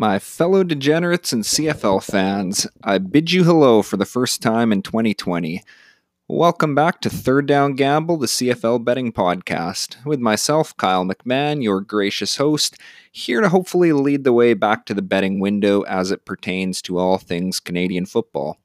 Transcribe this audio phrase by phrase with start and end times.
[0.00, 4.80] My fellow degenerates and CFL fans, I bid you hello for the first time in
[4.80, 5.62] 2020.
[6.26, 11.82] Welcome back to Third Down Gamble, the CFL betting podcast, with myself, Kyle McMahon, your
[11.82, 12.78] gracious host,
[13.12, 16.98] here to hopefully lead the way back to the betting window as it pertains to
[16.98, 18.58] all things Canadian football.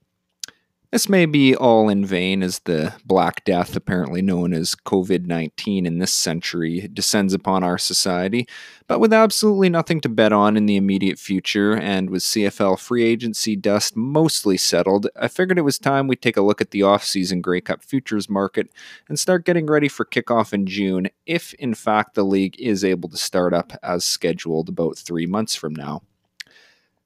[0.91, 5.85] This may be all in vain as the Black Death, apparently known as COVID 19
[5.85, 8.48] in this century, descends upon our society,
[8.88, 13.03] but with absolutely nothing to bet on in the immediate future, and with CFL free
[13.03, 16.84] agency dust mostly settled, I figured it was time we take a look at the
[16.84, 18.70] off-season Grey Cup futures market
[19.09, 23.09] and start getting ready for kickoff in June, if in fact the league is able
[23.09, 26.04] to start up as scheduled about three months from now.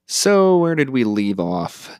[0.06, 1.98] So, where did we leave off?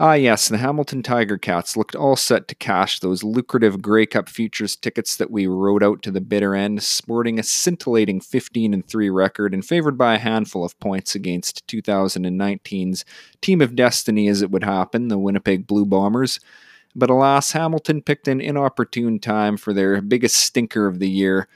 [0.00, 4.28] Ah, yes, the Hamilton Tiger Cats looked all set to cash those lucrative Grey Cup
[4.28, 8.84] futures tickets that we rode out to the bitter end, sporting a scintillating 15 and
[8.84, 13.04] 3 record and favored by a handful of points against 2019's
[13.40, 16.40] team of destiny as it would happen, the Winnipeg Blue Bombers.
[16.96, 21.46] But alas, Hamilton picked an inopportune time for their biggest stinker of the year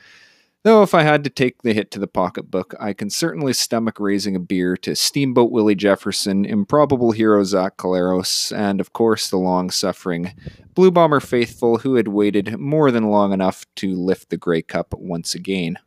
[0.69, 3.99] Though if I had to take the hit to the pocketbook, I can certainly stomach
[3.99, 9.39] raising a beer to Steamboat Willie Jefferson, improbable hero Zach Collaros, and of course the
[9.39, 10.35] long suffering
[10.75, 14.93] Blue Bomber faithful who had waited more than long enough to lift the Grey Cup
[14.93, 15.79] once again.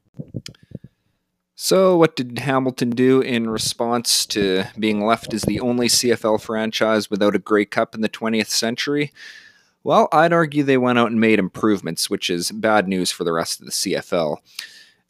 [1.53, 7.07] So, what did Hamilton do in response to being left as the only CFL franchise
[7.07, 9.11] without a Grey Cup in the 20th century?
[9.83, 13.33] Well, I'd argue they went out and made improvements, which is bad news for the
[13.33, 14.37] rest of the CFL.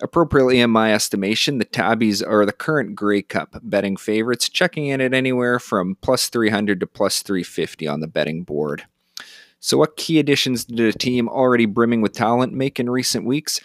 [0.02, 5.02] Appropriately, in my estimation, the Tabbies are the current Grey Cup betting favorites, checking in
[5.02, 8.86] at anywhere from plus 300 to plus 350 on the betting board.
[9.60, 13.60] So, what key additions did a team already brimming with talent make in recent weeks?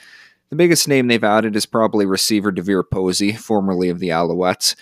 [0.51, 4.75] The biggest name they've added is probably receiver DeVier Posey, formerly of the Alouettes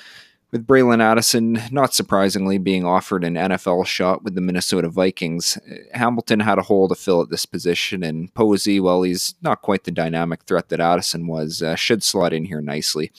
[0.55, 5.59] with Bralon Addison, not surprisingly, being offered an NFL shot with the Minnesota Vikings.
[5.95, 9.83] Hamilton had a hole to fill at this position, and Posey, while he's not quite
[9.83, 13.11] the dynamic threat that Addison was, uh, should slot in here nicely.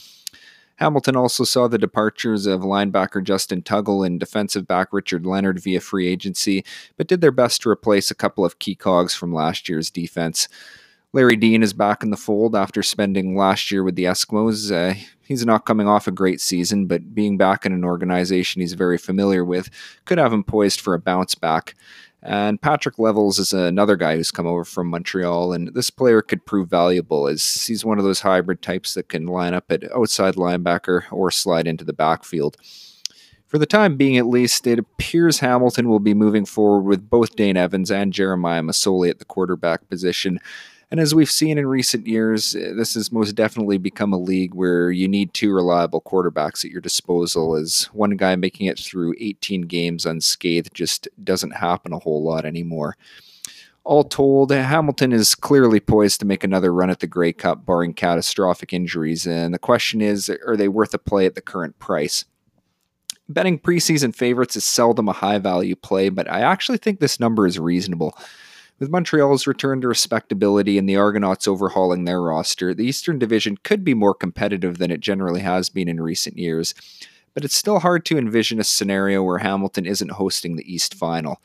[0.77, 5.81] Hamilton also saw the departures of linebacker Justin Tuggle and defensive back Richard Leonard via
[5.81, 6.63] free agency,
[6.95, 10.47] but did their best to replace a couple of key cogs from last year's defense.
[11.11, 14.71] Larry Dean is back in the fold after spending last year with the Eskimos.
[14.71, 18.73] Uh, he's not coming off a great season, but being back in an organization he's
[18.73, 19.69] very familiar with
[20.05, 21.75] could have him poised for a bounce back.
[22.25, 26.43] And Patrick Levels is another guy who's come over from Montreal, and this player could
[26.43, 30.33] prove valuable as he's one of those hybrid types that can line up at outside
[30.33, 32.57] linebacker or slide into the backfield.
[33.45, 37.35] For the time being, at least, it appears Hamilton will be moving forward with both
[37.35, 40.39] Dane Evans and Jeremiah Masoli at the quarterback position.
[40.91, 44.53] And as we've seen in recent years, eh, this has most definitely become a league
[44.53, 49.15] where you need two reliable quarterbacks at your disposal, as one guy making it through
[49.19, 52.97] 18 games unscathed just doesn't happen a whole lot anymore.
[53.83, 57.93] All told, Hamilton is clearly poised to make another run at the Grey Cup, barring
[57.93, 62.25] catastrophic injuries, and the question is are they worth a play at the current price?
[63.29, 67.47] Betting preseason favorites is seldom a high value play, but I actually think this number
[67.47, 68.17] is reasonable.
[68.77, 73.85] With Montreal's return to respectability and the Argonauts overhauling their roster, the Eastern Division could
[73.85, 76.73] be more competitive than it generally has been in recent years,
[77.33, 81.41] but it's still hard to envision a scenario where Hamilton isn't hosting the East Final.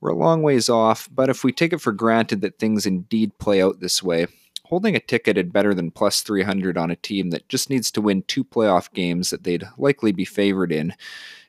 [0.00, 3.36] We're a long ways off, but if we take it for granted that things indeed
[3.38, 4.26] play out this way,
[4.64, 8.00] holding a ticket at better than plus 300 on a team that just needs to
[8.00, 10.94] win two playoff games that they'd likely be favored in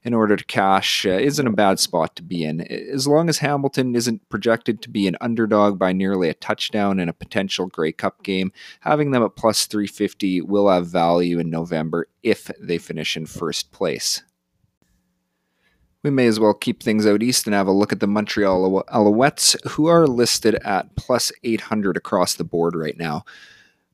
[0.06, 2.62] in order to cash uh, isn't a bad spot to be in.
[2.62, 7.10] As long as Hamilton isn't projected to be an underdog by nearly a touchdown in
[7.10, 12.08] a potential Grey Cup game, having them at plus 350 will have value in November
[12.22, 14.22] if they finish in first place.
[16.04, 18.84] We may as well keep things out east and have a look at the Montreal
[18.84, 23.26] Alouettes, who are listed at plus 800 across the board right now.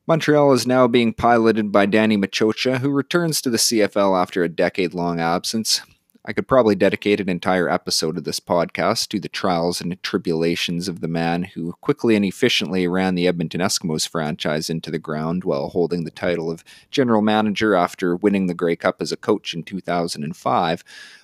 [0.07, 4.50] Montreal is now being piloted by Danny Maciocia, who returns to the CFL after a
[4.50, 5.80] decade long absence.
[6.23, 10.88] I could probably dedicate an entire episode of this podcast to the trials and tribulations
[10.88, 15.44] of the man who quickly and efficiently ran the Edmonton Eskimos franchise into the ground
[15.44, 19.56] while holding the title of general manager after winning the Grey Cup as a coach
[19.56, 20.83] in 2005.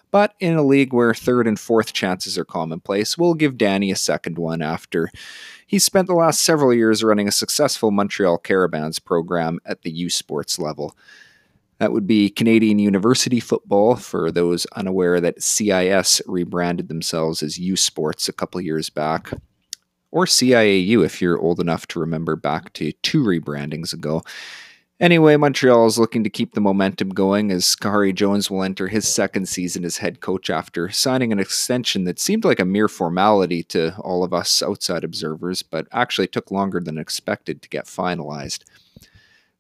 [0.10, 3.96] But in a league where third and fourth chances are commonplace, we'll give Danny a
[3.96, 5.12] second one after
[5.68, 10.10] he spent the last several years running a successful Montreal Carabins program at the U
[10.10, 10.96] Sports level.
[11.80, 17.76] That would be Canadian University Football for those unaware that CIS rebranded themselves as U
[17.76, 19.32] Sports a couple years back,
[20.12, 24.24] or CIAU if you're old enough to remember back to two rebrandings ago.
[25.00, 29.08] Anyway, Montreal is looking to keep the momentum going as Khari Jones will enter his
[29.08, 33.62] second season as head coach after signing an extension that seemed like a mere formality
[33.66, 38.64] to all of us outside observers, but actually took longer than expected to get finalized.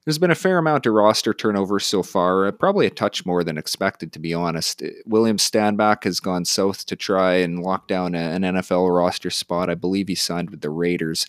[0.07, 3.43] There's been a fair amount of roster turnover so far, uh, probably a touch more
[3.43, 4.81] than expected, to be honest.
[4.81, 9.69] Uh, William Stanback has gone south to try and lock down an NFL roster spot.
[9.69, 11.27] I believe he signed with the Raiders.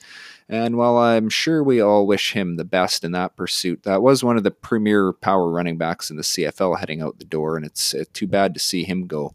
[0.49, 4.23] And while I'm sure we all wish him the best in that pursuit, that was
[4.23, 7.67] one of the premier power running backs in the CFL heading out the door, and
[7.67, 9.35] it's uh, too bad to see him go.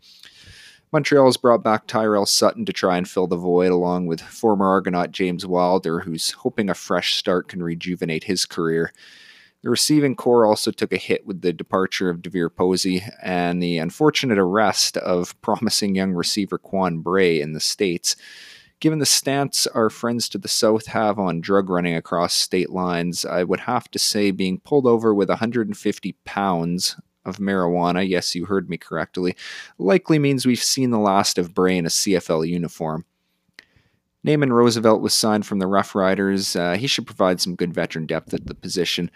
[0.93, 4.67] Montreal has brought back Tyrell Sutton to try and fill the void, along with former
[4.67, 8.93] Argonaut James Wilder, who's hoping a fresh start can rejuvenate his career.
[9.63, 13.77] The receiving core also took a hit with the departure of DeVier Posey and the
[13.77, 18.17] unfortunate arrest of promising young receiver Quan Bray in the States.
[18.81, 23.23] Given the stance our friends to the south have on drug running across state lines,
[23.23, 28.43] I would have to say being pulled over with 150 pounds of marijuana, yes, you
[28.43, 29.33] heard me correctly,
[29.77, 33.05] likely means we've seen the last of Bray in a CFL uniform.
[34.25, 36.55] Naaman Roosevelt was signed from the Rough Riders.
[36.55, 39.09] Uh, he should provide some good veteran depth at the position.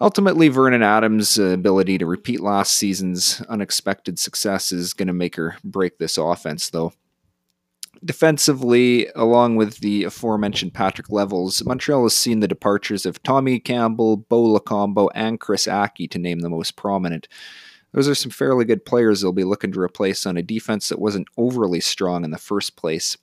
[0.00, 5.56] Ultimately, Vernon Adams' ability to repeat last season's unexpected success is going to make or
[5.64, 6.92] break this offense, though.
[8.04, 14.16] Defensively, along with the aforementioned Patrick Levels, Montreal has seen the departures of Tommy Campbell,
[14.16, 17.26] Bo Lokombo, and Chris Ackie, to name the most prominent.
[17.92, 21.00] Those are some fairly good players they'll be looking to replace on a defense that
[21.00, 23.16] wasn't overly strong in the first place.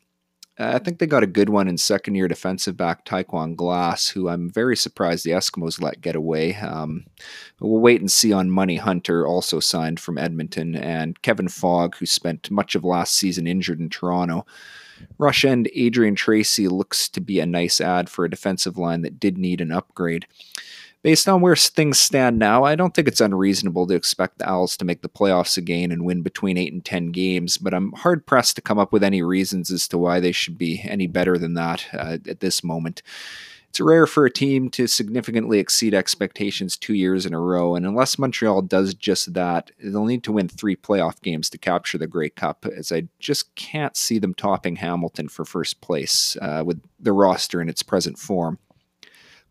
[0.57, 4.29] I think they got a good one in second year defensive back Tyquan Glass, who
[4.29, 6.55] I'm very surprised the Eskimos let get away.
[6.55, 7.05] Um,
[7.59, 12.05] we'll wait and see on Money Hunter, also signed from Edmonton, and Kevin Fogg, who
[12.05, 14.45] spent much of last season injured in Toronto.
[15.17, 19.19] Rush end Adrian Tracy looks to be a nice ad for a defensive line that
[19.19, 20.25] did need an upgrade.
[21.05, 24.75] Based on where things stand now, I don't think it's unreasonable to expect the Owls
[24.77, 28.25] to make the playoffs again and win between 8 and 10 games, but I'm hard
[28.25, 31.37] pressed to come up with any reasons as to why they should be any better
[31.37, 33.03] than that uh, at this moment.
[33.69, 37.85] It's rare for a team to significantly exceed expectations two years in a row, and
[37.85, 42.07] unless Montreal does just that, they'll need to win three playoff games to capture the
[42.07, 46.81] Grey Cup, as I just can't see them topping Hamilton for first place uh, with
[46.99, 48.57] the roster in its present form.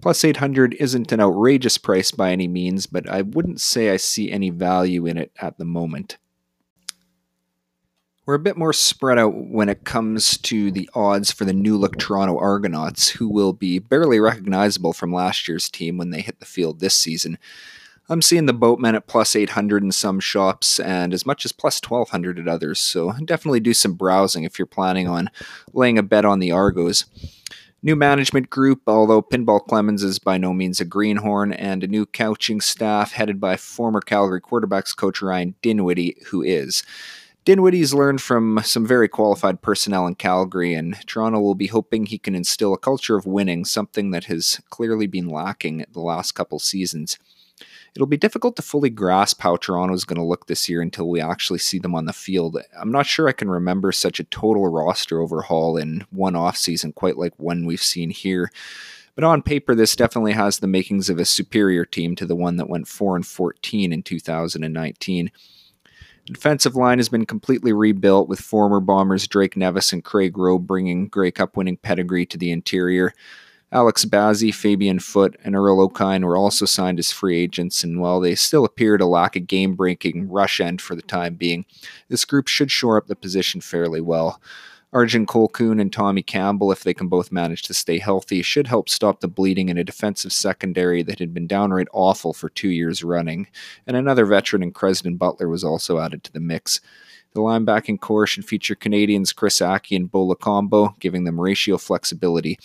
[0.05, 4.31] Plus 800 isn't an outrageous price by any means, but I wouldn't say I see
[4.31, 6.19] any value in it at the moment.
[8.27, 11.79] We're a bit more spread out when it comes to the odds for the new
[11.79, 16.39] look Toronto Argonauts, who will be barely recognizable from last year's team when they hit
[16.39, 17.39] the field this season.
[18.11, 21.81] I'm seeing the Boatmen at plus 800 in some shops and as much as plus
[21.83, 25.31] 1200 at others, so definitely do some browsing if you're planning on
[25.73, 27.07] laying a bet on the Argos.
[27.85, 32.07] New management group, although Pinball Clemens is by no means a greenhorn, and a new
[32.07, 36.83] coaching staff headed by former Calgary quarterbacks coach Ryan Dinwiddie, who is.
[37.45, 42.17] Dinwiddie's learned from some very qualified personnel in Calgary, and Toronto will be hoping he
[42.17, 46.59] can instill a culture of winning, something that has clearly been lacking the last couple
[46.59, 47.19] seasons
[47.95, 51.09] it'll be difficult to fully grasp how Toronto is going to look this year until
[51.09, 52.59] we actually see them on the field.
[52.79, 57.17] I'm not sure I can remember such a total roster overhaul in one offseason quite
[57.17, 58.51] like one we've seen here.
[59.15, 62.57] But on paper, this definitely has the makings of a superior team to the one
[62.57, 65.31] that went 4 and 14 in 2019.
[66.27, 70.59] The defensive line has been completely rebuilt with former Bombers Drake Nevis and Craig Roh
[70.59, 73.13] bringing Grey Cup winning pedigree to the interior.
[73.75, 78.21] Alex Bazzie, Fabian Foote, and Earl Okine were also signed as free agents, and while
[78.21, 81.67] they still appear to lack a game breaking rush end for the time being,
[82.09, 84.41] this group should shore up the position fairly well.
[84.93, 88.89] Arjen Colquhoun and Tommy Campbell, if they can both manage to stay healthy, should help
[88.89, 93.03] stop the bleeding in a defensive secondary that had been downright awful for two years
[93.03, 93.49] running.
[93.89, 96.81] And another veteran in Crezdon Butler was also added to the mix.
[97.33, 102.61] The linebacking core should feature Canadians Chris Ackie and Bo Combo, giving them ratio flexibility.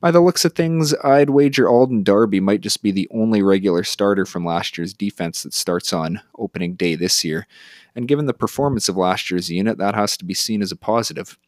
[0.00, 3.82] By the looks of things, I'd wager Alden Darby might just be the only regular
[3.82, 7.46] starter from last year's defense that starts on opening day this year.
[7.94, 10.76] And given the performance of last year's unit, that has to be seen as a
[10.76, 11.38] positive.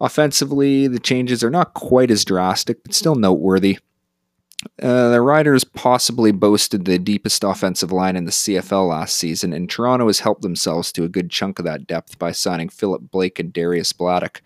[0.00, 3.78] Offensively, the changes are not quite as drastic, but still noteworthy.
[4.80, 9.68] Uh, the Riders possibly boasted the deepest offensive line in the CFL last season, and
[9.68, 13.38] Toronto has helped themselves to a good chunk of that depth by signing Philip Blake
[13.38, 14.40] and Darius Bladek.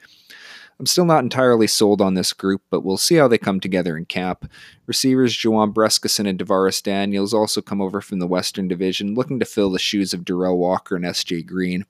[0.79, 3.97] I'm still not entirely sold on this group, but we'll see how they come together
[3.97, 4.49] in camp.
[4.87, 9.45] Receivers Juwan Brescacin and DaVaris Daniels also come over from the Western Division, looking to
[9.45, 11.43] fill the shoes of Derel Walker and S.J.
[11.43, 11.85] Green.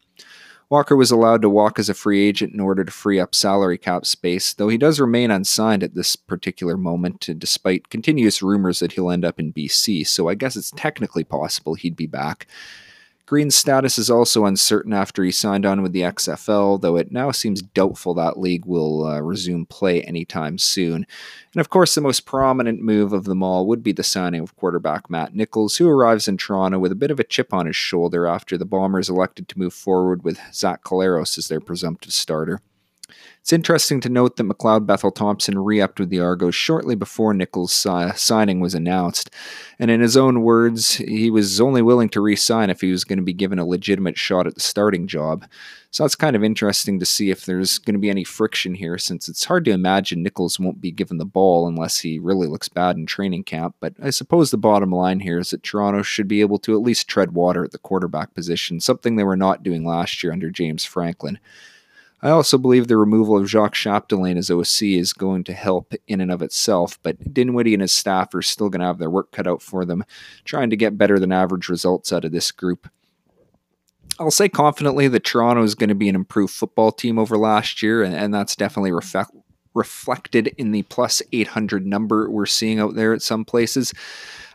[0.70, 3.78] Walker was allowed to walk as a free agent in order to free up salary
[3.78, 8.92] cap space, though he does remain unsigned at this particular moment, despite continuous rumors that
[8.92, 12.46] he'll end up in BC, so I guess it's technically possible he'd be back.
[13.28, 17.30] Green's status is also uncertain after he signed on with the XFL, though it now
[17.30, 21.06] seems doubtful that league will uh, resume play anytime soon.
[21.52, 24.56] And of course, the most prominent move of them all would be the signing of
[24.56, 27.76] quarterback Matt Nichols, who arrives in Toronto with a bit of a chip on his
[27.76, 32.62] shoulder after the Bombers elected to move forward with Zach Collaros as their presumptive starter.
[33.48, 37.32] It's interesting to note that McLeod Bethel Thompson re upped with the Argos shortly before
[37.32, 39.30] Nichols' uh, signing was announced.
[39.78, 43.04] And in his own words, he was only willing to re sign if he was
[43.04, 45.46] going to be given a legitimate shot at the starting job.
[45.90, 48.98] So that's kind of interesting to see if there's going to be any friction here,
[48.98, 52.68] since it's hard to imagine Nichols won't be given the ball unless he really looks
[52.68, 53.76] bad in training camp.
[53.80, 56.82] But I suppose the bottom line here is that Toronto should be able to at
[56.82, 60.50] least tread water at the quarterback position, something they were not doing last year under
[60.50, 61.38] James Franklin.
[62.20, 66.20] I also believe the removal of Jacques Chapdelaine as OC is going to help in
[66.20, 69.30] and of itself, but Dinwiddie and his staff are still going to have their work
[69.30, 70.04] cut out for them,
[70.44, 72.88] trying to get better than average results out of this group.
[74.18, 77.82] I'll say confidently that Toronto is going to be an improved football team over last
[77.84, 79.30] year, and, and that's definitely reflect,
[79.78, 83.94] reflected in the plus 800 number we're seeing out there at some places.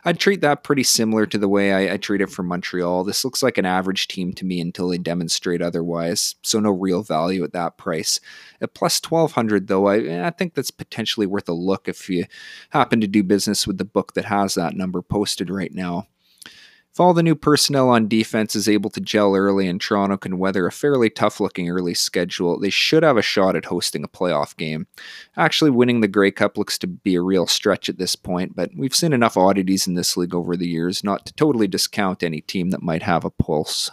[0.04, 3.04] I'd treat that pretty similar to the way I, I treat it for Montreal.
[3.04, 7.02] This looks like an average team to me until they demonstrate otherwise, so no real
[7.02, 8.20] value at that price.
[8.60, 12.26] At plus 1200, though, I, I think that's potentially worth a look if you
[12.70, 16.06] happen to do business with the book that has that number posted right now.
[16.94, 20.38] If all the new personnel on defense is able to gel early and Toronto can
[20.38, 24.08] weather a fairly tough looking early schedule, they should have a shot at hosting a
[24.08, 24.86] playoff game.
[25.36, 28.70] Actually, winning the Grey Cup looks to be a real stretch at this point, but
[28.76, 32.40] we've seen enough oddities in this league over the years not to totally discount any
[32.40, 33.90] team that might have a pulse.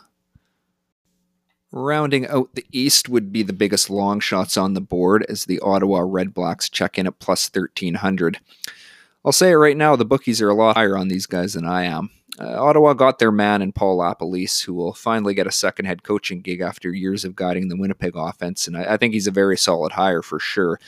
[1.72, 5.60] Rounding out the East would be the biggest long shots on the board as the
[5.62, 8.40] Ottawa Redblacks check in at plus 1300.
[9.24, 11.66] I'll say it right now, the bookies are a lot higher on these guys than
[11.66, 12.10] I am.
[12.40, 16.02] Uh, Ottawa got their man in Paul LaPolice, who will finally get a second head
[16.02, 19.32] coaching gig after years of guiding the Winnipeg offense, and I, I think he's a
[19.32, 20.80] very solid hire for sure.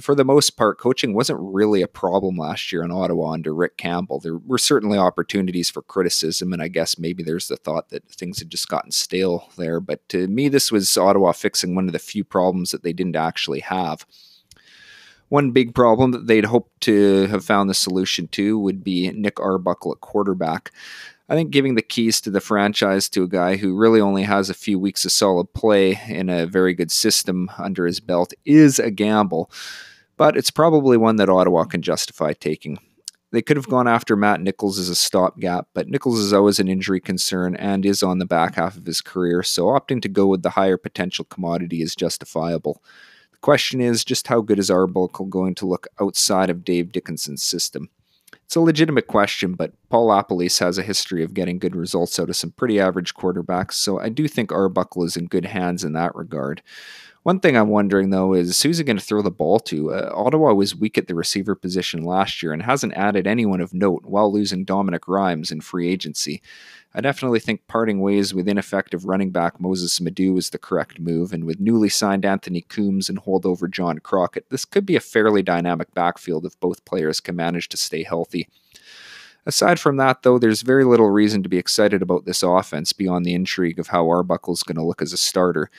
[0.00, 3.76] For the most part, coaching wasn't really a problem last year in Ottawa under Rick
[3.76, 4.20] Campbell.
[4.20, 8.38] There were certainly opportunities for criticism, and I guess maybe there's the thought that things
[8.38, 9.80] had just gotten stale there.
[9.80, 13.16] But to me, this was Ottawa fixing one of the few problems that they didn't
[13.16, 14.06] actually have.
[15.28, 19.38] One big problem that they'd hoped to have found the solution to would be Nick
[19.38, 20.72] Arbuckle at quarterback.
[21.28, 24.48] I think giving the keys to the franchise to a guy who really only has
[24.48, 28.78] a few weeks of solid play in a very good system under his belt is
[28.78, 29.50] a gamble,
[30.16, 32.78] but it's probably one that Ottawa can justify taking.
[33.30, 36.68] They could have gone after Matt Nichols as a stopgap, but Nichols is always an
[36.68, 40.26] injury concern and is on the back half of his career, so opting to go
[40.26, 42.82] with the higher potential commodity is justifiable.
[43.40, 47.42] The question is just how good is Arbuckle going to look outside of Dave Dickenson's
[47.42, 47.88] system?
[48.44, 52.28] It's a legitimate question, but Paul LaPolice has a history of getting good results out
[52.28, 55.94] of some pretty average quarterbacks, so I do think Arbuckle is in good hands in
[55.94, 56.62] that regard.
[57.22, 59.92] One thing I'm wondering though is who's he going to throw the ball to?
[59.92, 63.74] Uh, Ottawa was weak at the receiver position last year and hasn't added anyone of
[63.74, 66.40] note while losing Dominic Rhymes in free agency.
[66.94, 71.34] I definitely think parting ways with ineffective running back Mossis Madu is the correct move,
[71.34, 75.42] and with newly signed Anthony Coombs and holdover John Crockett, this could be a fairly
[75.42, 78.48] dynamic backfield if both players can manage to stay healthy.
[79.48, 83.24] Aside from that, though, there's very little reason to be excited about this offense beyond
[83.24, 85.70] the intrigue of how Arbuckle's going to look as a starter.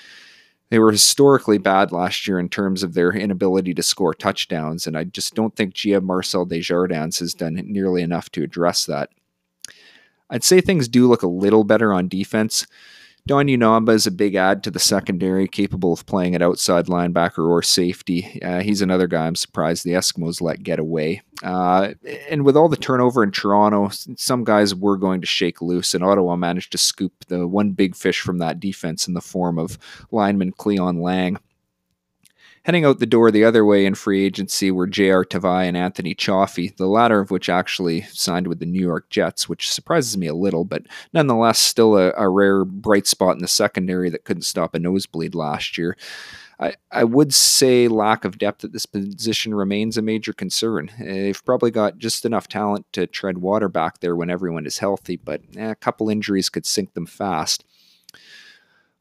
[0.72, 4.98] They were historically bad last year in terms of their inability to score touchdowns, and
[4.98, 9.12] I just don't think GM Marcel Desjardins has done nearly enough to address that.
[10.32, 12.66] I'd say things do look a little better on defense.
[13.30, 17.48] Don Unamba is a big add to the secondary, capable of playing at outside linebacker
[17.48, 18.42] or safety.
[18.42, 21.22] Uh, he's another guy I'm surprised the Eskimos let get away.
[21.44, 21.94] Uh,
[22.28, 26.04] and with all the turnover in Toronto, some guys were going to shake loose, and
[26.04, 29.78] Ottawa managed to scoop the one big fish from that defense in the form of
[30.10, 31.38] lineman Cleyon Laing.
[32.64, 35.24] Heading out the door the other way in free agency were J.R.
[35.24, 39.48] Tavai and Anthony Chaffee, the latter of which actually signed with the New York Jets,
[39.48, 43.48] which surprises me a little, but nonetheless still a, a rare bright spot in the
[43.48, 45.96] secondary that couldn't stop a nosebleed last year.
[46.60, 50.92] I, I would say lack of depth at this position remains a major concern.
[51.00, 55.16] They've probably got just enough talent to tread water back there when everyone is healthy,
[55.16, 57.64] but eh, a couple injuries could sink them fast.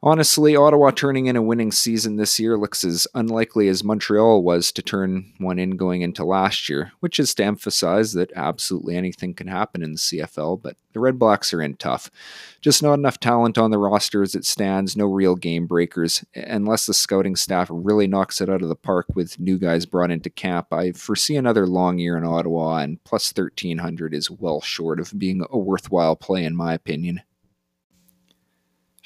[0.00, 4.70] Honestly, Ottawa turning in a winning season this year looks as unlikely as Montreal was
[4.70, 9.34] to turn one in going into last year, which is to emphasize that absolutely anything
[9.34, 12.12] can happen in the CFL, but the Red Blacks are in tough.
[12.60, 16.24] Just not enough talent on the roster as it stands, no real game breakers.
[16.32, 20.12] Unless the scouting staff really knocks it out of the park with new guys brought
[20.12, 25.00] into camp, I foresee another long year in Ottawa, and plus 1300 is well short
[25.00, 27.22] of being a worthwhile play, in my opinion.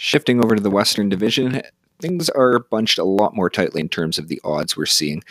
[0.04, 1.62] Shifting over to the Western Division,
[2.00, 5.22] things are bunched a lot more tightly in terms of the odds we're seeing.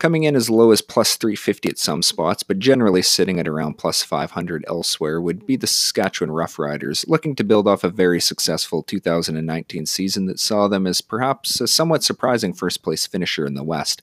[0.00, 3.78] Coming in as low as plus 350 at some spots, but generally sitting at around
[3.78, 8.82] plus 500 elsewhere, would be the Saskatchewan Roughriders, looking to build off a very successful
[8.82, 13.62] 2019 season that saw them as perhaps a somewhat surprising first place finisher in the
[13.62, 14.02] West.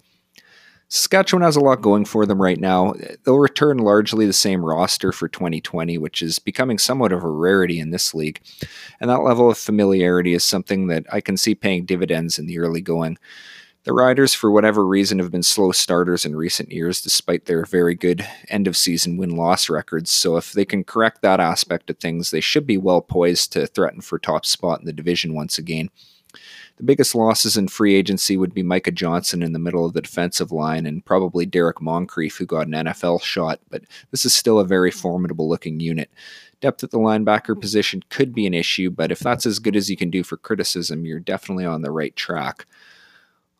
[0.87, 2.93] Saskatchewan has a lot going for them right now.
[3.23, 7.79] They'll return largely the same roster for 2020, which is becoming somewhat of a rarity
[7.79, 8.39] in this league.
[9.01, 12.59] And that level of familiarity is something that I can see paying dividends in the
[12.59, 13.17] early going.
[13.85, 17.93] The Riders, for whatever reason, have been slow starters in recent years, despite their very
[17.93, 20.09] good end of season win loss records.
[20.09, 23.67] So, if they can correct that aspect of things, they should be well poised to
[23.67, 25.91] threaten for top spot in the division once again.
[26.77, 30.01] The biggest losses in free agency would be Micah Johnson in the middle of the
[30.01, 34.59] defensive line and probably Derrick Moncrief, who got an NFL shot, but this is still
[34.59, 36.11] a very formidable looking unit.
[36.59, 39.89] Depth at the linebacker position could be an issue, but if that's as good as
[39.89, 42.65] you can do for criticism, you're definitely on the right track.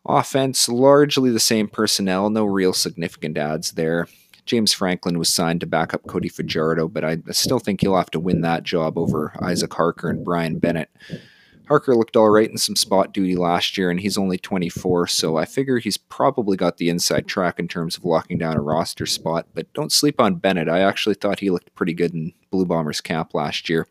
[0.04, 4.08] Offense, largely the same personnel, no real significant adds there.
[4.44, 8.10] James Franklin was signed to back up Cody Fajardo, but I still think he'll have
[8.12, 10.90] to win that job over Isaac Harker and Brian Bennett.
[11.68, 15.36] Harker looked all right in some spot duty last year, and he's only 24, so
[15.36, 19.06] I figure he's probably got the inside track in terms of locking down a roster
[19.06, 19.48] spot.
[19.52, 20.68] But don't sleep on Bennett.
[20.68, 23.88] I actually thought he looked pretty good in Blue Bombers camp last year.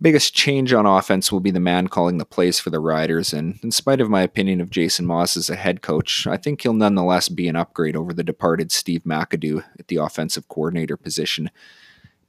[0.00, 3.60] Biggest change on offense will be the man calling the plays for the Riders, and
[3.62, 6.72] in spite of my opinion of Jason Maas as a head coach, I think he'll
[6.72, 11.52] nonetheless be an upgrade over the departed Steve McAdoo at the offensive coordinator position.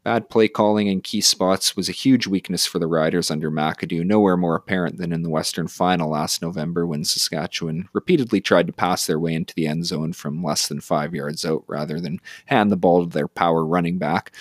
[0.03, 4.05] Bad play calling in key spots was a huge weakness for the Riders under McAdoo,
[4.05, 8.73] nowhere more apparent than in the Western Final last November when Saskatchewan repeatedly tried to
[8.73, 12.19] pass their way into the end zone from less than five yards out rather than
[12.47, 14.33] hand the ball to their power running back.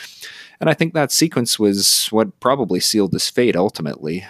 [0.58, 4.26] And I think that sequence was what probably sealed his fate ultimately.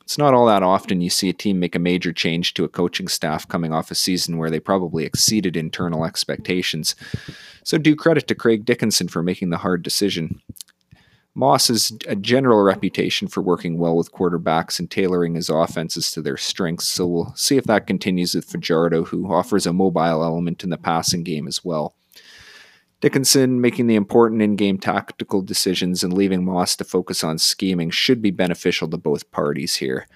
[0.00, 2.68] It's not all that often you see a team make a major change to a
[2.68, 6.96] coaching staff coming off a season where they probably exceeded internal expectations.
[7.64, 10.42] So, do credit to Craig Dickinson for making the hard decision.
[11.34, 16.20] Maas has a general reputation for working well with quarterbacks and tailoring his offenses to
[16.20, 20.62] their strengths, so we'll see if that continues with Fajardo, who offers a mobile element
[20.62, 21.94] in the passing game as well.
[23.00, 27.90] Dickinson making the important in game tactical decisions and leaving Maas to focus on scheming
[27.90, 30.06] should be beneficial to both parties here.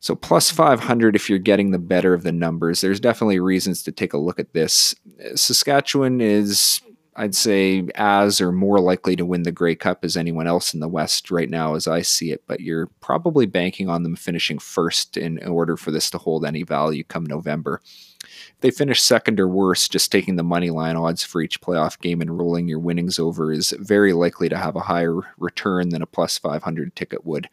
[0.00, 2.80] So, plus 500 if you're getting the better of the numbers.
[2.80, 4.94] There's definitely reasons to take a look at this.
[5.34, 6.82] Saskatchewan is
[7.18, 10.80] I'd say as or more likely to win the Grey Cup as anyone else in
[10.80, 12.42] the West right now, as I see it.
[12.46, 16.62] But you're probably banking on them finishing first in order for this to hold any
[16.62, 17.80] value come November.
[18.22, 21.98] If they finish second or worse, just taking the money line odds for each playoff
[22.00, 26.02] game and rolling your winnings over is very likely to have a higher return than
[26.02, 27.48] a plus 500 ticket would.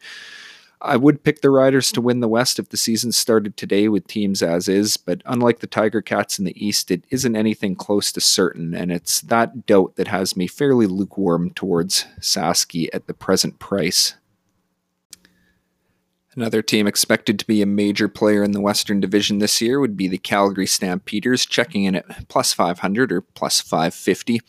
[0.84, 4.06] I would pick the Riders to win the West if the season started today with
[4.06, 8.12] teams as is, but unlike the Tiger Cats in the East, it isn't anything close
[8.12, 13.14] to certain, and it's that doubt that has me fairly lukewarm towards Saski at the
[13.14, 14.14] present price.
[16.36, 19.96] Another team expected to be a major player in the Western Division this year would
[19.96, 24.42] be the Calgary Stampeders, checking in at plus 500 or plus 550.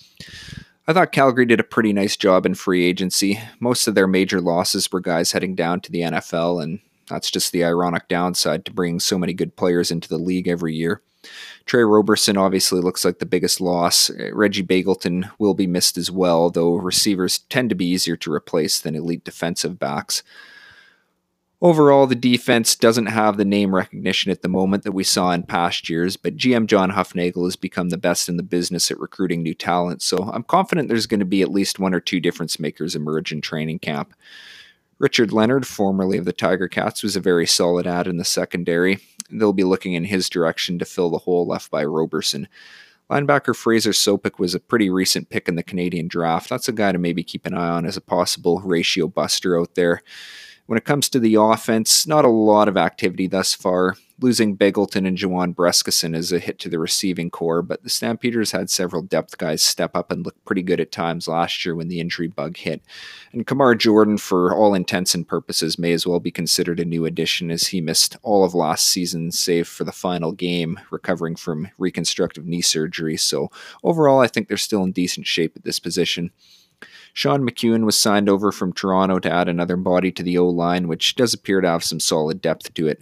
[0.87, 3.39] I thought Calgary did a pretty nice job in free agency.
[3.59, 7.51] Most of their major losses were guys heading down to the NFL, and that's just
[7.51, 11.01] the ironic downside to bringing so many good players into the league every year.
[11.65, 14.11] Tre Roberson obviously looks like the biggest loss.
[14.31, 18.79] Reggie Begelton will be missed as well, though receivers tend to be easier to replace
[18.79, 20.21] than elite defensive backs.
[21.61, 25.43] Overall, the defense doesn't have the name recognition at the moment that we saw in
[25.43, 29.41] past years, but GM John Hufnagel has become the best in the business at recruiting
[29.41, 32.59] new talent, so I'm confident there's going to be at least one or two difference
[32.59, 34.13] makers emerge in training camp.
[34.99, 38.99] Richard Leonard, formerly of the Tiger Cats, was a very solid ad in the secondary.
[39.29, 42.47] They'll be looking in his direction to fill the hole left by Roberson.
[43.09, 46.49] Linebacker Fraser Sopik was a pretty recent pick in the Canadian draft.
[46.49, 49.75] That's a guy to maybe keep an eye on as a possible ratio buster out
[49.75, 50.01] there.
[50.67, 53.95] When it comes to the offense, not a lot of activity thus far.
[54.19, 58.51] Losing Begelton and Juwan Brescacin is a hit to the receiving core, but the Stampeders
[58.51, 61.89] had several depth guys step up and look pretty good at times last year when
[61.89, 62.81] the injury bug hit.
[63.31, 67.05] And Kamar Jordan, for all intents and purposes, may as well be considered a new
[67.05, 71.69] addition as he missed all of last season, save for the final game, recovering from
[71.77, 73.17] reconstructive knee surgery.
[73.17, 73.51] So
[73.83, 76.31] overall, I think they're still in decent shape at this position.
[77.15, 80.89] Sean McEwen was signed over from Toronto to add another body to the O line,
[80.89, 83.01] which does appear to have some solid depth to it.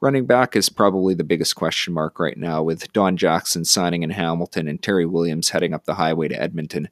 [0.00, 4.08] Running back is probably the biggest question mark right now, with Don Jackson signing in
[4.08, 6.88] Hamilton and Terry Williams heading up the highway to Edmonton.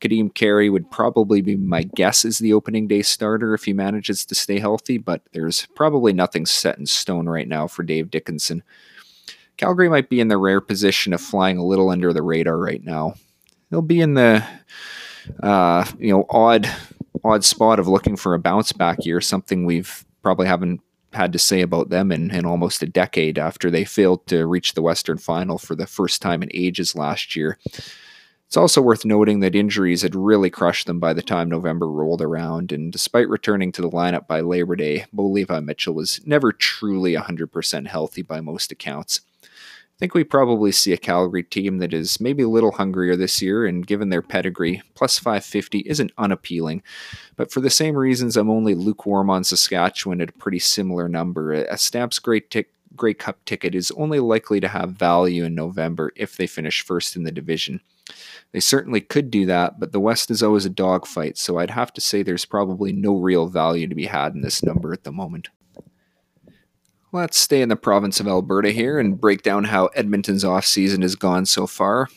[0.00, 4.24] Kadeem Carey would probably be my guess as the opening day starter if he manages
[4.24, 8.64] to stay healthy, but there's probably nothing set in stone right now for Dave Dickenson.
[9.56, 12.82] Calgary might be in the rare position of flying a little under the radar right
[12.82, 13.14] now.
[13.70, 14.44] They'll be in the
[15.42, 16.70] uh, you know odd
[17.24, 20.80] odd spot of looking for a bounce back year, something we've probably haven't
[21.12, 24.74] had to say about them in, in almost a decade after they failed to reach
[24.74, 27.58] the Western Final for the first time in ages last year.
[28.46, 32.20] It's also worth noting that injuries had really crushed them by the time November rolled
[32.20, 36.50] around, and despite returning to the lineup by Labor Day, Bo Levi Mitchell was never
[36.52, 39.20] truly 100% healthy by most accounts
[40.00, 43.66] think we probably see a Calgary team that is maybe a little hungrier this year,
[43.66, 46.82] and given their pedigree, plus 550 isn't unappealing.
[47.36, 51.52] But for the same reasons, I'm only lukewarm on Saskatchewan at a pretty similar number.
[51.52, 52.40] A Stamps Grey
[53.14, 57.24] Cup ticket is only likely to have value in November if they finish first in
[57.24, 57.82] the division.
[58.52, 61.92] They certainly could do that, but the West is always a dogfight, so I'd have
[61.92, 65.12] to say there's probably no real value to be had in this number at the
[65.12, 65.50] moment.
[67.12, 71.16] Let's stay in the province of Alberta here and break down how Edmonton's offseason has
[71.16, 72.08] gone so far.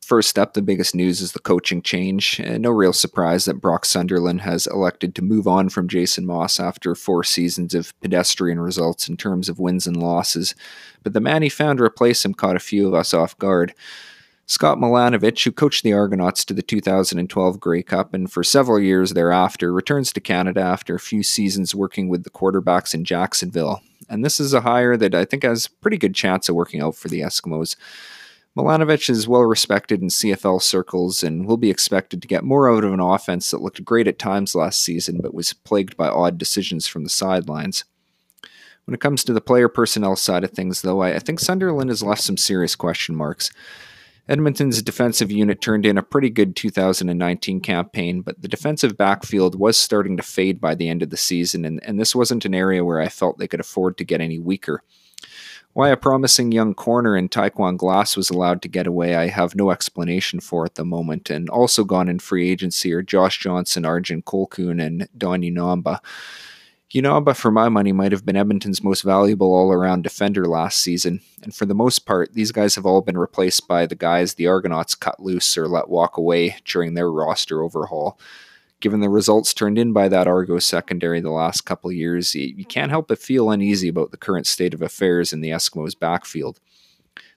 [0.00, 2.40] First up, the biggest news is the coaching change.
[2.42, 6.58] And no real surprise that Brock Sunderland has elected to move on from Jason Maas
[6.58, 10.54] after four seasons of pedestrian results in terms of wins and losses.
[11.02, 13.74] But the man he found to replace him caught a few of us off guard.
[14.46, 19.12] Scott Milanovich, who coached the Argonauts to the 2012 Grey Cup and for several years
[19.12, 24.24] thereafter, returns to Canada after a few seasons working with the quarterbacks in Jacksonville and
[24.24, 27.08] this is a hire that I think has pretty good chance of working out for
[27.08, 27.76] the Eskimos.
[28.56, 32.84] Milanovich is well respected in CFL circles and will be expected to get more out
[32.84, 36.36] of an offense that looked great at times last season but was plagued by odd
[36.36, 37.84] decisions from the sidelines.
[38.84, 41.88] When it comes to the player personnel side of things, though, I, I think Sunderland
[41.88, 43.50] has left some serious question marks.
[44.28, 49.76] Edmonton's defensive unit turned in a pretty good 2019 campaign, but the defensive backfield was
[49.76, 52.84] starting to fade by the end of the season, and, and this wasn't an area
[52.84, 54.82] where I felt they could afford to get any weaker.
[55.72, 59.56] Why a promising young corner in Tyquan Glass was allowed to get away, I have
[59.56, 63.84] no explanation for at the moment, and also gone in free agency are Josh Johnson,
[63.84, 65.98] Arjen Colquhoun, and Don Unamba.
[66.94, 71.22] Unamba, for my money, might have been Edmonton's most valuable all around defender last season,
[71.42, 74.46] and for the most part, these guys have all been replaced by the guys the
[74.46, 78.18] Argonauts cut loose or let walk away during their roster overhaul.
[78.80, 82.90] Given the results turned in by that Argo secondary the last couple years, you can't
[82.90, 86.60] help but feel uneasy about the current state of affairs in the Eskimos' backfield.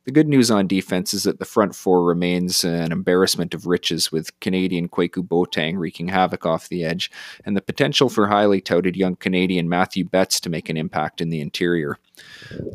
[0.06, 4.12] The good news on defense is that the front four remains an embarrassment of riches,
[4.12, 7.10] with Canadian Kwaku Boateng wreaking havoc off the edge,
[7.44, 11.30] and the potential for highly touted young Canadian Matthew Betts to make an impact in
[11.30, 11.98] the interior.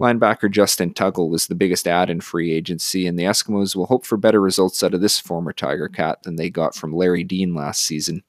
[0.00, 4.04] Linebacker Justin Tuggle was the biggest add in free agency, and the Eskimos will hope
[4.04, 7.54] for better results out of this former Tiger Cat than they got from Larry Dean
[7.54, 8.24] last season.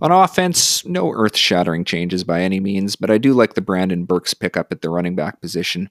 [0.00, 4.06] On offense, no earth shattering changes by any means, but I do like the Brandon
[4.06, 5.90] Burks pickup at the running back position.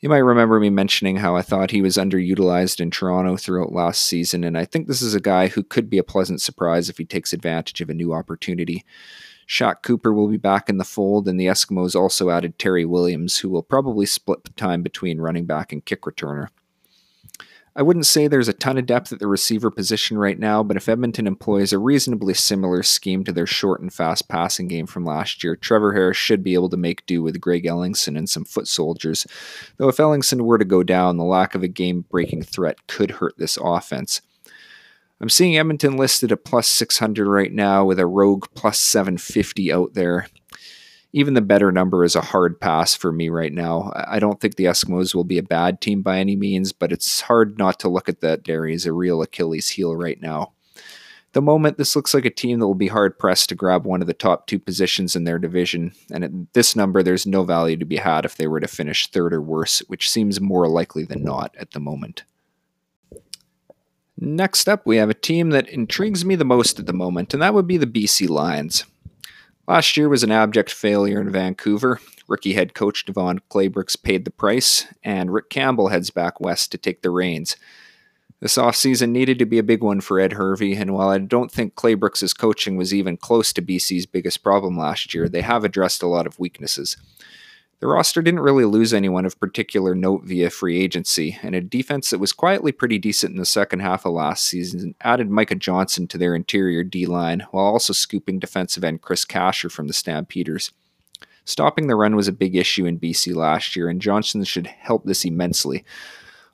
[0.00, 4.02] You might remember me mentioning how I thought he was underutilized in Toronto throughout last
[4.02, 6.98] season, and I think this is a guy who could be a pleasant surprise if
[6.98, 8.84] he takes advantage of a new opportunity.
[9.48, 13.38] Shaq Cooper will be back in the fold, and the Eskimos also added Terry Williams,
[13.38, 16.48] who will probably split the time between running back and kick returner.
[17.78, 20.78] I wouldn't say there's a ton of depth at the receiver position right now, but
[20.78, 25.04] if Edmonton employs a reasonably similar scheme to their short and fast passing game from
[25.04, 28.46] last year, Trevor Harris should be able to make do with Greg Ellingson and some
[28.46, 29.26] foot soldiers.
[29.76, 33.10] Though if Ellingson were to go down, the lack of a game breaking threat could
[33.10, 34.22] hurt this offense.
[35.20, 39.92] I'm seeing Edmonton listed at plus 600 right now with a rogue plus 750 out
[39.92, 40.28] there
[41.16, 43.90] even the better number is a hard pass for me right now.
[43.94, 47.22] I don't think the Eskimos will be a bad team by any means, but it's
[47.22, 50.52] hard not to look at that dairy as a real Achilles heel right now.
[51.32, 54.02] the moment, this looks like a team that will be hard pressed to grab one
[54.02, 57.78] of the top two positions in their division, and at this number, there's no value
[57.78, 61.04] to be had if they were to finish third or worse, which seems more likely
[61.04, 62.24] than not at the moment.
[64.18, 67.42] Next up, we have a team that intrigues me the most at the moment, and
[67.42, 68.84] that would be the BC Lions.
[69.68, 72.00] Last year was an abject failure in Vancouver.
[72.28, 76.78] Rookie head coach DeVone Claybrooks paid the price, and Rick Campbell heads back west to
[76.78, 77.56] take the reins.
[78.38, 81.50] This offseason needed to be a big one for Ed Hervey, and while I don't
[81.50, 86.02] think Claybrooks' coaching was even close to BC's biggest problem last year, they have addressed
[86.02, 86.96] a lot of weaknesses.
[87.78, 92.08] The roster didn't really lose anyone of particular note via free agency, and a defense
[92.08, 96.08] that was quietly pretty decent in the second half of last season added Micah Johnson
[96.08, 100.72] to their interior D line, while also scooping defensive end Chris Casher from the Stampeders.
[101.44, 105.04] Stopping the run was a big issue in BC last year, and Johnson should help
[105.04, 105.84] this immensely.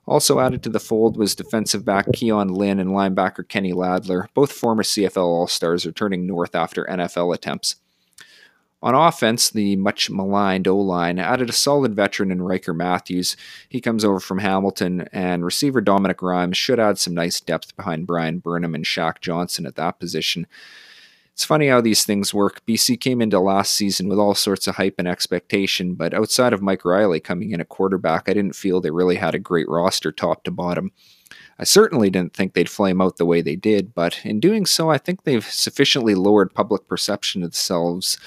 [0.05, 4.51] Also added to the fold was defensive back Keon Lynn and linebacker Kenny Ladler, both
[4.51, 7.77] former CFL All Stars returning north after NFL attempts.
[8.83, 13.37] On offense, the much maligned O line added a solid veteran in Ryker Mathews.
[13.69, 18.07] He comes over from Hamilton, and receiver Dominic Rhymes should add some nice depth behind
[18.07, 20.47] Bryan Burnham and Shaq Johnson at that position.
[21.31, 22.61] It's funny how these things work.
[22.65, 26.61] BC came into last season with all sorts of hype and expectation, but outside of
[26.61, 30.11] Mike Reilly coming in at quarterback, I didn't feel they really had a great roster
[30.11, 30.91] top to bottom.
[31.57, 34.89] I certainly didn't think they'd flame out the way they did, but in doing so,
[34.89, 38.17] I think they've sufficiently lowered public perception of themselves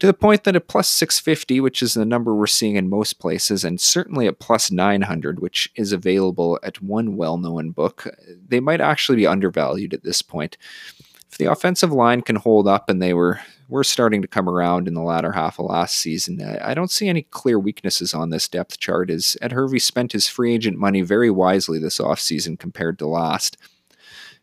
[0.00, 3.18] to the point that at plus 650, which is the number we're seeing in most
[3.18, 8.08] places, and certainly at plus 900, which is available at one well known book,
[8.48, 10.56] they might actually be undervalued at this point.
[11.30, 14.88] If the offensive line can hold up, and they were were starting to come around
[14.88, 18.48] in the latter half of last season, I don't see any clear weaknesses on this
[18.48, 22.98] depth chart as Ed Hervey spent his free agent money very wisely this offseason compared
[22.98, 23.56] to last.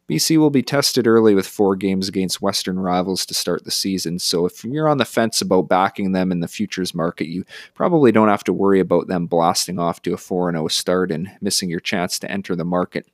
[0.10, 4.20] BC will be tested early with four games against Western rivals to start the season,
[4.20, 7.44] so if you're on the fence about backing them in the futures market, you
[7.74, 11.30] probably don't have to worry about them blasting off to a 4 0 start and
[11.42, 13.06] missing your chance to enter the market.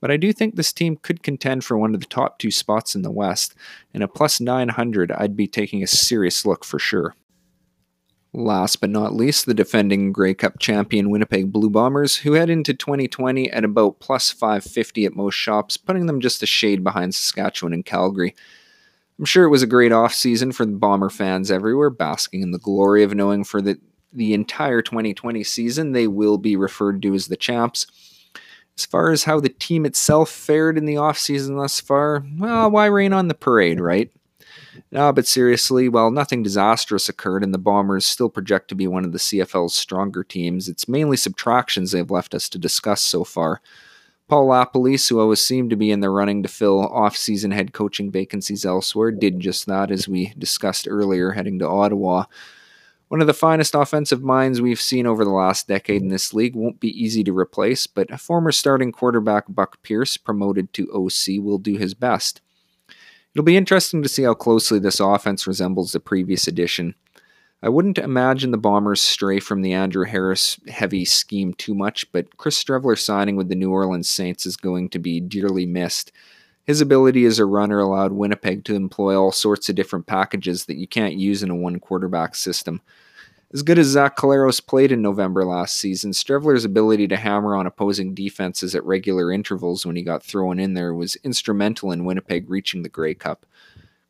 [0.00, 2.96] But I do think this team could contend for one of the top two spots
[2.96, 3.54] in the West,
[3.94, 7.14] and a plus 900, I'd be taking a serious look for sure.
[8.36, 12.74] Last but not least, the defending Grey Cup champion Winnipeg Blue Bombers, who head into
[12.74, 17.72] 2020 at about plus 550 at most shops, putting them just a shade behind Saskatchewan
[17.72, 18.34] and Calgary.
[19.18, 22.58] I'm sure it was a great off-season for the Bomber fans everywhere, basking in the
[22.58, 23.80] glory of knowing for the,
[24.12, 27.86] the entire 2020 season they will be referred to as the champs.
[28.76, 32.84] As far as how the team itself fared in the off-season thus far, well, why
[32.84, 34.10] rain on the parade, right?
[34.90, 39.04] No, but seriously, while nothing disastrous occurred and the Bombers still project to be one
[39.04, 43.60] of the CFL's stronger teams, it's mainly subtractions they've left us to discuss so far.
[44.28, 48.10] Paul LaPolice, who always seemed to be in the running to fill off-season head coaching
[48.10, 52.24] vacancies elsewhere, did just that, as we discussed earlier, heading to Ottawa.
[53.08, 56.56] One of the finest offensive minds we've seen over the last decade in this league
[56.56, 61.58] won't be easy to replace, but former starting quarterback Buck Pierce, promoted to OC, will
[61.58, 62.40] do his best.
[63.36, 66.94] It'll be interesting to see how closely this offense resembles the previous edition.
[67.62, 72.38] I wouldn't imagine the Bombers stray from the Andrew Harris heavy scheme too much, but
[72.38, 76.12] Chris Streveler signing with the New Orleans Saints is going to be dearly missed.
[76.64, 80.78] His ability as a runner allowed Winnipeg to employ all sorts of different packages that
[80.78, 82.80] you can't use in a one quarterback system.
[83.54, 87.66] As good as Zach Collaros played in November last season, Streveler's ability to hammer on
[87.66, 92.50] opposing defenses at regular intervals when he got thrown in there was instrumental in Winnipeg
[92.50, 93.46] reaching the Grey Cup.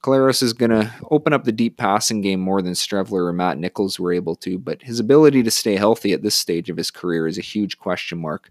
[0.02, 3.58] Collaros is going to open up the deep passing game more than Streveler or Matt
[3.58, 6.90] Nichols were able to, but his ability to stay healthy at this stage of his
[6.90, 8.50] career is a huge question mark.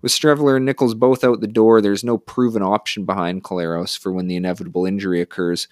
[0.00, 4.12] With Streveler and Nichols both out the door, there's no proven option behind Collaros for
[4.12, 5.66] when the inevitable injury occurs.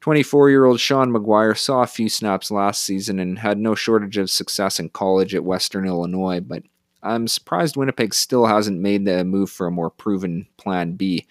[0.00, 4.16] 24 year old Sean McGuire saw a few snaps last season and had no shortage
[4.16, 6.62] of success in college at Western Illinois, but
[7.02, 11.26] I'm surprised Winnipeg still hasn't made the move for a more proven plan B.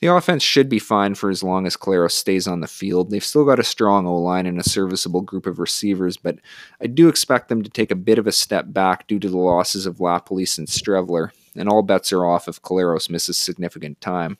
[0.00, 3.10] The offense should be fine for as long as Claro stays on the field.
[3.10, 6.38] They've still got a strong O line and a serviceable group of receivers, but
[6.80, 9.38] I do expect them to take a bit of a step back due to the
[9.38, 14.38] losses of LaPolice and Streveler, and all bets are off if Collaros misses significant time.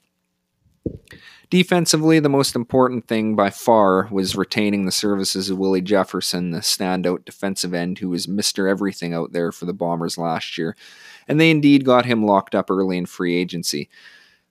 [1.50, 6.60] Defensively, the most important thing by far was retaining the services of Willie Jefferson, the
[6.60, 8.70] standout defensive end who was Mr.
[8.70, 10.74] Everything out there for the Bombers last year.
[11.28, 13.90] And they indeed got him locked up early in free agency.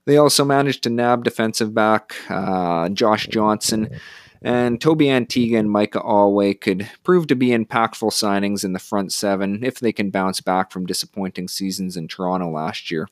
[0.06, 4.00] They also managed to nab defensive back uh, Josh Johnson.
[4.44, 9.12] And Tobi Antigha and Micah Awe could prove to be impactful signings in the front
[9.12, 13.08] seven if they can bounce back from disappointing seasons in Toronto last year.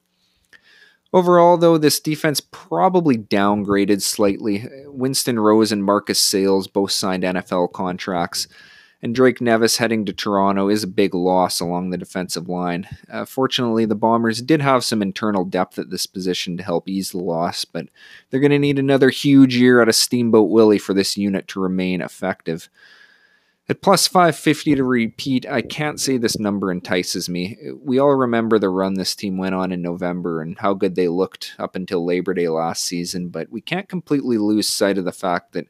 [1.11, 4.67] Overall, though, this defense probably downgraded slightly.
[4.85, 8.47] Winston Rose and Marcus Sayles both signed NFL contracts.
[9.01, 12.85] and Drake Nevis heading to Toronto is a big loss along the defensive line.
[13.09, 17.11] Uh, fortunately, the Bombers did have some internal depth at this position to help ease
[17.11, 17.87] the loss, but
[18.29, 21.61] they're going to need another huge year out of Steamboat Willie for this unit to
[21.61, 22.69] remain effective.
[23.69, 27.55] At plus 550 to repeat, I can't say this number entices me.
[27.83, 31.07] We all remember the run this team went on in November and how good they
[31.07, 35.11] looked up until Labor Day last season, but we can't completely lose sight of the
[35.11, 35.67] fact that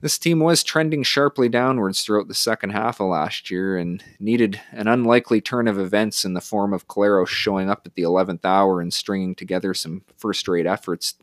[0.00, 4.60] this team was trending sharply downwards throughout the second half of last year and needed
[4.70, 8.44] an unlikely turn of events in the form of Collaros showing up at the 11th
[8.44, 11.14] hour and stringing together some first rate efforts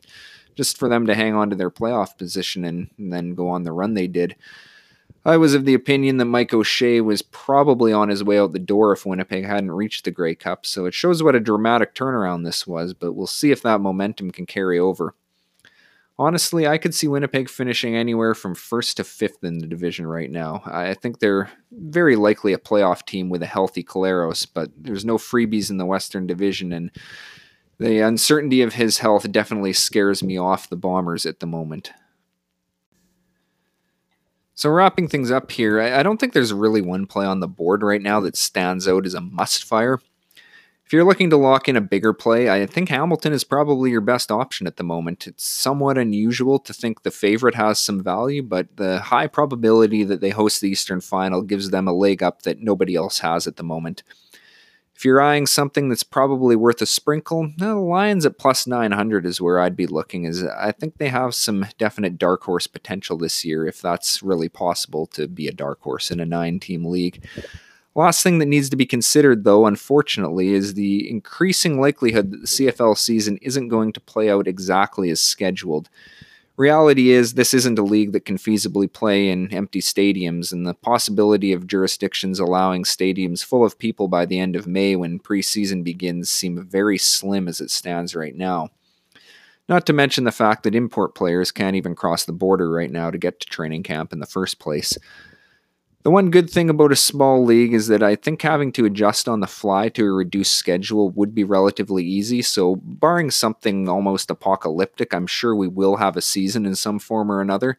[0.54, 3.62] just for them to hang on to their playoff position and, and then go on
[3.62, 4.36] the run they did.
[5.26, 8.58] I was of the opinion that Mike O'Shea was probably on his way out the
[8.58, 12.44] door if Winnipeg hadn't reached the Grey Cup, so it shows what a dramatic turnaround
[12.44, 15.14] this was, but we'll see if that momentum can carry over.
[16.18, 20.30] Honestly, I could see Winnipeg finishing anywhere from first to fifth in the division right
[20.30, 20.62] now.
[20.64, 25.16] I think they're very likely a playoff team with a healthy Collaros, but there's no
[25.16, 26.90] freebies in the Western Division, and
[27.78, 31.92] the uncertainty of his health definitely scares me off the Bombers at the moment.
[34.56, 37.82] So, wrapping things up here, I don't think there's really one play on the board
[37.82, 40.00] right now that stands out as a must fire.
[40.86, 44.02] If you're looking to lock in a bigger play, I think Hamilton is probably your
[44.02, 45.26] best option at the moment.
[45.26, 50.20] It's somewhat unusual to think the favorite has some value, but the high probability that
[50.20, 53.56] they host the Eastern Final gives them a leg up that nobody else has at
[53.56, 54.02] the moment.
[54.94, 59.40] If you're eyeing something that's probably worth a sprinkle, the Lions at plus 900 is
[59.40, 60.24] where I'd be looking.
[60.24, 64.48] Is I think they have some definite dark horse potential this year, if that's really
[64.48, 67.26] possible to be a dark horse in a nine-team league.
[67.96, 72.46] Last thing that needs to be considered, though, unfortunately, is the increasing likelihood that the
[72.46, 75.88] CFL season isn't going to play out exactly as scheduled.
[76.56, 80.74] Reality is, this isn't a league that can feasibly play in empty stadiums, and the
[80.74, 85.82] possibility of jurisdictions allowing stadiums full of people by the end of May when preseason
[85.82, 88.68] begins seem very slim as it stands right now.
[89.68, 93.10] Not to mention the fact that import players can't even cross the border right now
[93.10, 94.96] to get to training camp in the first place.
[96.04, 99.26] The one good thing about a small league is that I think having to adjust
[99.26, 102.42] on the fly to a reduced schedule would be relatively easy.
[102.42, 107.32] So, barring something almost apocalyptic, I'm sure we will have a season in some form
[107.32, 107.78] or another.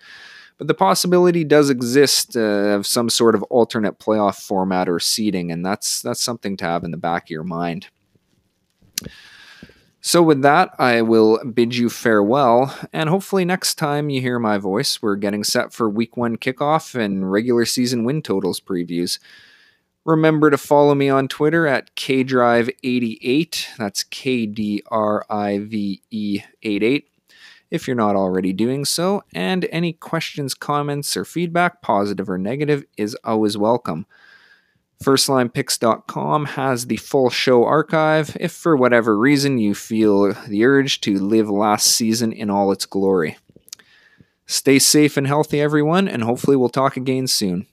[0.57, 5.51] But the possibility does exist uh, of some sort of alternate playoff format or seeding,
[5.51, 7.89] and that's that's something to have in the back of your mind.
[10.08, 14.60] So, with that, I will bid you farewell, and hopefully, next time you hear my
[14.60, 19.18] voice, we're getting set for week one kickoff and regular season win totals previews.
[20.06, 23.65] Remember to follow me on Twitter at KDrive88.
[23.80, 27.08] That's K D R I V E 88
[27.72, 32.86] if you're not already doing so, and any questions, comments, or feedback, positive or negative,
[32.96, 34.06] is always welcome.
[35.03, 41.19] FirstLinePicks.com has the full show archive if for whatever reason you feel the urge to
[41.19, 43.38] live last season in all its glory.
[44.47, 47.67] Stay safe and healthy, everyone, and hopefully we'll talk again soon.